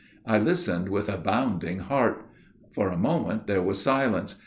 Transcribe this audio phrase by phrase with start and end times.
[0.25, 2.25] I listened with a bounding heart.
[2.71, 4.39] For a moment there was silence.